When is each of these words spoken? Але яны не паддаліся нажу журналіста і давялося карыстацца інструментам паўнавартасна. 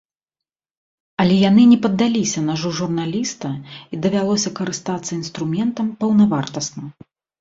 Але 1.23 1.35
яны 1.49 1.63
не 1.73 1.75
паддаліся 1.83 2.39
нажу 2.47 2.71
журналіста 2.79 3.51
і 3.97 3.99
давялося 4.07 4.53
карыстацца 4.61 5.11
інструментам 5.21 5.95
паўнавартасна. 6.01 6.83